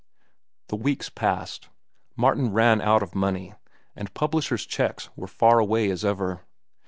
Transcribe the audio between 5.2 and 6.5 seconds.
far away as ever.